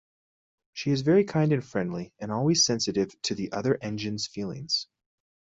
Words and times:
She 0.73 0.89
is 0.89 1.03
very 1.03 1.23
kind 1.23 1.53
and 1.53 1.63
friendly 1.63 2.11
and 2.17 2.31
always 2.31 2.65
sensitive 2.65 3.11
to 3.21 3.35
the 3.35 3.51
other 3.51 3.77
engines' 3.83 4.25
feelings. 4.25 4.87